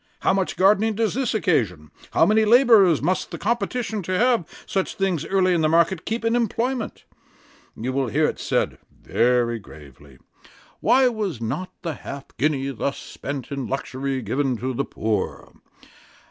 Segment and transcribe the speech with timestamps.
[0.21, 1.91] How much gardening does this occasion?
[2.09, 6.25] how many labourers must the competition to have such things early in the market, keep
[6.25, 7.03] in employment?
[7.77, 10.17] You will hear it said, very gravely,
[10.79, 15.53] Why was not the half guinea, thus spent in luxury, given to the poor?